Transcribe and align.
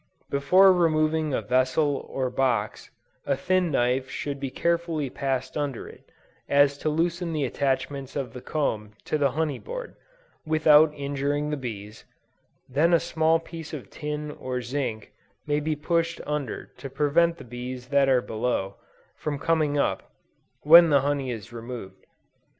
Before 0.31 0.73
removing 0.73 1.31
a 1.31 1.43
vessel 1.43 2.07
or 2.09 2.31
box, 2.31 2.89
a 3.27 3.37
thin 3.37 3.69
knife 3.69 4.09
should 4.09 4.39
be 4.39 4.49
carefully 4.49 5.11
passed 5.11 5.55
under 5.55 5.87
it, 5.87 6.01
so 6.07 6.13
as 6.49 6.75
to 6.79 6.89
loosen 6.89 7.33
the 7.33 7.43
attachments 7.45 8.15
of 8.15 8.33
the 8.33 8.41
comb 8.41 8.93
to 9.05 9.19
the 9.19 9.29
honey 9.29 9.59
board, 9.59 9.95
without 10.43 10.91
injuring 10.95 11.51
the 11.51 11.55
bees; 11.55 12.03
then 12.67 12.95
a 12.95 12.99
small 12.99 13.37
piece 13.39 13.73
of 13.75 13.91
tin 13.91 14.31
or 14.31 14.59
zinc 14.59 15.13
may 15.45 15.59
be 15.59 15.75
pushed 15.75 16.19
under 16.25 16.65
to 16.77 16.89
prevent 16.89 17.37
the 17.37 17.43
bees 17.43 17.89
that 17.89 18.09
are 18.09 18.21
below, 18.23 18.77
from 19.15 19.37
coming 19.37 19.77
up, 19.77 20.11
when 20.61 20.89
the 20.89 21.01
honey 21.01 21.29
is 21.29 21.53
removed. 21.53 22.07